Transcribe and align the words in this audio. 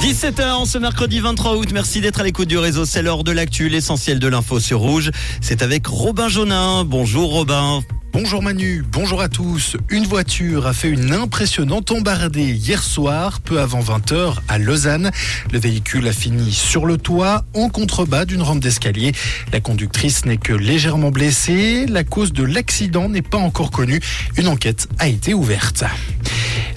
17h 0.00 0.66
ce 0.66 0.78
mercredi 0.78 1.20
23 1.20 1.56
août. 1.56 1.68
Merci 1.74 2.00
d'être 2.00 2.20
à 2.20 2.24
l'écoute 2.24 2.48
du 2.48 2.56
réseau. 2.56 2.86
C'est 2.86 3.02
l'heure 3.02 3.22
de 3.22 3.32
l'actu, 3.32 3.68
l'essentiel 3.68 4.18
de 4.18 4.28
l'info 4.28 4.58
sur 4.58 4.80
Rouge. 4.80 5.10
C'est 5.42 5.60
avec 5.60 5.86
Robin 5.86 6.28
Jaunin. 6.28 6.84
Bonjour 6.84 7.30
Robin. 7.30 7.82
Bonjour 8.12 8.42
Manu, 8.42 8.82
bonjour 8.90 9.20
à 9.20 9.28
tous. 9.28 9.76
Une 9.88 10.04
voiture 10.04 10.66
a 10.66 10.72
fait 10.72 10.88
une 10.88 11.12
impressionnante 11.12 11.92
embardée 11.92 12.50
hier 12.50 12.82
soir, 12.82 13.40
peu 13.40 13.60
avant 13.60 13.80
20h, 13.80 14.34
à 14.48 14.58
Lausanne. 14.58 15.12
Le 15.52 15.58
véhicule 15.60 16.08
a 16.08 16.12
fini 16.12 16.50
sur 16.50 16.86
le 16.86 16.96
toit, 16.96 17.44
en 17.54 17.68
contrebas 17.68 18.24
d'une 18.24 18.42
rampe 18.42 18.60
d'escalier. 18.60 19.12
La 19.52 19.60
conductrice 19.60 20.24
n'est 20.24 20.38
que 20.38 20.54
légèrement 20.54 21.10
blessée. 21.10 21.86
La 21.86 22.02
cause 22.02 22.32
de 22.32 22.42
l'accident 22.42 23.08
n'est 23.08 23.22
pas 23.22 23.38
encore 23.38 23.70
connue. 23.70 24.00
Une 24.36 24.48
enquête 24.48 24.88
a 24.98 25.06
été 25.06 25.32
ouverte. 25.32 25.84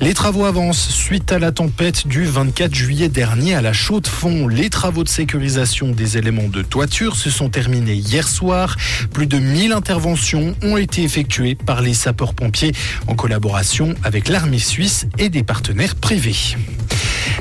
Les 0.01 0.13
travaux 0.13 0.45
avancent 0.45 0.89
suite 0.89 1.31
à 1.31 1.39
la 1.39 1.51
tempête 1.51 2.07
du 2.07 2.25
24 2.25 2.73
juillet 2.73 3.09
dernier 3.09 3.55
à 3.55 3.61
la 3.61 3.73
Chaux-de-Fonds. 3.73 4.47
Les 4.47 4.69
travaux 4.69 5.03
de 5.03 5.09
sécurisation 5.09 5.91
des 5.91 6.17
éléments 6.17 6.49
de 6.49 6.61
toiture 6.61 7.15
se 7.15 7.29
sont 7.29 7.49
terminés 7.49 7.95
hier 7.95 8.27
soir. 8.27 8.75
Plus 9.11 9.27
de 9.27 9.37
1000 9.37 9.71
interventions 9.71 10.55
ont 10.63 10.77
été 10.77 11.03
effectuées 11.03 11.55
par 11.55 11.81
les 11.81 11.93
sapeurs-pompiers 11.93 12.73
en 13.07 13.15
collaboration 13.15 13.93
avec 14.03 14.27
l'armée 14.29 14.59
suisse 14.59 15.07
et 15.17 15.29
des 15.29 15.43
partenaires 15.43 15.95
privés. 15.95 16.55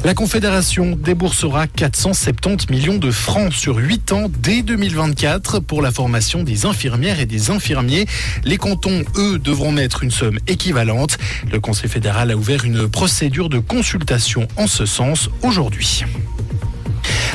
La 0.05 0.15
Confédération 0.15 0.97
déboursera 0.97 1.69
470 1.69 2.71
millions 2.71 2.99
de 2.99 3.13
francs 3.13 3.53
sur 3.53 3.77
8 3.77 4.11
ans 4.11 4.29
dès 4.41 4.63
2024 4.63 5.61
pour 5.61 5.81
la 5.81 5.93
formation 5.93 6.43
des 6.43 6.67
infirmières 6.67 7.21
et 7.21 7.27
des 7.27 7.51
infirmiers. 7.51 8.07
Les 8.43 8.57
cantons, 8.57 9.05
eux, 9.17 9.39
devront 9.39 9.71
mettre 9.71 10.03
une 10.03 10.11
somme 10.11 10.41
équivalente. 10.49 11.19
Le 11.53 11.61
Conseil 11.61 11.89
fédéral 11.89 12.33
a 12.33 12.37
ouvert 12.37 12.65
une 12.65 12.89
procédure 12.89 13.49
de 13.49 13.61
consultation 13.61 14.49
en 14.57 14.67
ce 14.67 14.87
sens 14.87 15.31
aujourd'hui. 15.45 16.05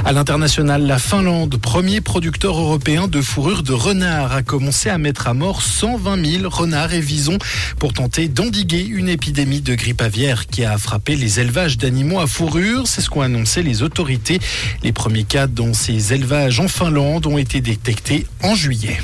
À 0.08 0.14
l'international, 0.14 0.88
la 0.88 1.00
Finlande, 1.00 1.58
premier 1.58 2.00
producteur 2.00 2.58
européen 2.58 3.10
de 3.10 3.20
fourrure 3.20 3.62
de 3.62 3.74
renard, 3.74 4.32
a 4.32 4.42
commencé 4.42 4.90
à 4.90 4.98
mettre 4.98 5.28
à 5.28 5.34
mort 5.34 5.62
120 5.62 6.26
000 6.40 6.50
renards 6.50 6.94
et 6.94 7.02
visons 7.02 7.38
pour 7.78 7.92
tenter 7.92 8.30
d'endiguer 8.30 8.86
une 8.86 9.10
épidémie 9.10 9.60
de 9.60 9.76
grippe 9.76 10.02
aviaire 10.02 10.48
qui 10.48 10.64
a 10.64 10.78
frappé 10.78 11.18
les 11.18 11.42
élevages 11.42 11.78
d'animaux 11.78 12.22
à 12.22 12.26
fourrure. 12.26 12.88
C'est 12.88 13.02
ce 13.02 13.10
qu'ont 13.10 13.20
annoncé 13.20 13.64
les 13.64 13.84
autorités. 13.84 14.40
Les 14.82 14.94
premiers 14.94 15.26
cas 15.26 15.46
dans 15.46 15.74
ces 15.74 16.14
élevages 16.14 16.62
en 16.62 16.70
Finlande 16.70 17.26
ont 17.26 17.38
été 17.38 17.60
détectés 17.60 18.26
en 18.44 18.56
juillet. 18.56 19.00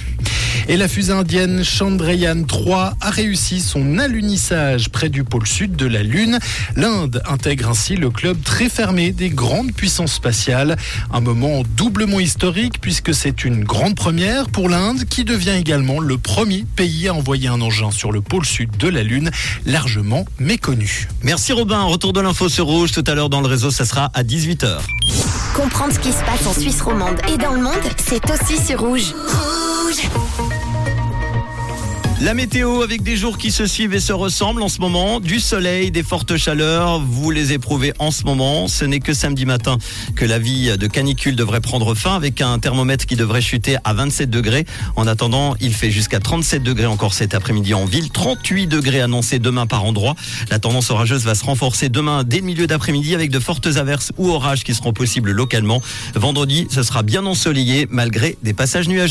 Et 0.69 0.77
la 0.77 0.87
fusée 0.87 1.11
indienne 1.11 1.63
Chandrayaan 1.63 2.43
3 2.43 2.93
a 3.01 3.09
réussi 3.09 3.59
son 3.59 3.99
alunissage 3.99 4.89
près 4.89 5.09
du 5.09 5.23
pôle 5.23 5.45
sud 5.45 5.75
de 5.75 5.85
la 5.85 6.03
Lune. 6.03 6.39
L'Inde 6.75 7.21
intègre 7.29 7.69
ainsi 7.69 7.95
le 7.95 8.09
club 8.09 8.41
très 8.43 8.69
fermé 8.69 9.11
des 9.11 9.29
grandes 9.29 9.73
puissances 9.73 10.13
spatiales. 10.13 10.77
Un 11.11 11.19
moment 11.19 11.63
doublement 11.75 12.19
historique 12.19 12.79
puisque 12.79 13.13
c'est 13.13 13.43
une 13.43 13.65
grande 13.65 13.95
première 13.95 14.49
pour 14.49 14.69
l'Inde 14.69 15.03
qui 15.05 15.25
devient 15.25 15.57
également 15.57 15.99
le 15.99 16.17
premier 16.17 16.65
pays 16.75 17.09
à 17.09 17.13
envoyer 17.13 17.49
un 17.49 17.61
engin 17.61 17.91
sur 17.91 18.11
le 18.11 18.21
pôle 18.21 18.45
sud 18.45 18.69
de 18.77 18.87
la 18.87 19.03
Lune, 19.03 19.31
largement 19.65 20.25
méconnu. 20.39 21.09
Merci 21.23 21.51
Robin. 21.51 21.81
Retour 21.83 22.13
de 22.13 22.21
l'info 22.21 22.47
sur 22.47 22.65
Rouge 22.65 22.93
tout 22.93 23.03
à 23.05 23.15
l'heure 23.15 23.29
dans 23.29 23.41
le 23.41 23.47
réseau. 23.47 23.69
Ça 23.69 23.85
sera 23.85 24.11
à 24.13 24.23
18h. 24.23 24.77
Comprendre 25.55 25.93
ce 25.93 25.99
qui 25.99 26.11
se 26.11 26.23
passe 26.23 26.47
en 26.47 26.53
Suisse 26.53 26.81
romande 26.81 27.19
et 27.31 27.37
dans 27.37 27.53
le 27.53 27.61
monde, 27.61 27.73
c'est 27.97 28.23
aussi 28.31 28.57
sur 28.65 28.79
Rouge. 28.79 29.13
Rouge 29.27 30.52
la 32.23 32.33
météo 32.33 32.83
avec 32.83 33.03
des 33.03 33.17
jours 33.17 33.37
qui 33.37 33.51
se 33.51 33.65
suivent 33.65 33.93
et 33.93 33.99
se 33.99 34.13
ressemblent 34.13 34.61
en 34.61 34.69
ce 34.69 34.79
moment, 34.79 35.19
du 35.19 35.41
soleil, 35.41 35.91
des 35.91 36.03
fortes 36.03 36.37
chaleurs, 36.37 37.01
vous 37.01 37.31
les 37.31 37.51
éprouvez 37.51 37.91
en 37.99 38.11
ce 38.11 38.23
moment. 38.23 38.69
Ce 38.69 38.85
n'est 38.85 39.01
que 39.01 39.13
samedi 39.13 39.45
matin 39.45 39.77
que 40.15 40.23
la 40.23 40.39
vie 40.39 40.77
de 40.77 40.87
canicule 40.87 41.35
devrait 41.35 41.59
prendre 41.59 41.93
fin 41.95 42.15
avec 42.15 42.39
un 42.39 42.59
thermomètre 42.59 43.05
qui 43.05 43.17
devrait 43.17 43.41
chuter 43.41 43.75
à 43.83 43.93
27 43.93 44.29
degrés. 44.29 44.63
En 44.95 45.05
attendant, 45.05 45.55
il 45.59 45.73
fait 45.73 45.91
jusqu'à 45.91 46.21
37 46.21 46.63
degrés 46.63 46.85
encore 46.85 47.13
cet 47.13 47.35
après-midi 47.35 47.73
en 47.73 47.83
ville, 47.83 48.09
38 48.09 48.67
degrés 48.67 49.01
annoncés 49.01 49.39
demain 49.39 49.67
par 49.67 49.83
endroit. 49.83 50.15
La 50.49 50.59
tendance 50.59 50.91
orageuse 50.91 51.25
va 51.25 51.35
se 51.35 51.43
renforcer 51.43 51.89
demain 51.89 52.23
dès 52.23 52.37
le 52.37 52.45
milieu 52.45 52.67
d'après-midi 52.67 53.15
avec 53.15 53.31
de 53.31 53.39
fortes 53.39 53.67
averses 53.75 54.13
ou 54.17 54.29
orages 54.29 54.63
qui 54.63 54.73
seront 54.73 54.93
possibles 54.93 55.31
localement. 55.31 55.81
Vendredi, 56.15 56.67
ce 56.69 56.83
sera 56.83 57.03
bien 57.03 57.25
ensoleillé 57.25 57.85
malgré 57.89 58.37
des 58.43 58.53
passages 58.53 58.87
nuageux. 58.87 59.01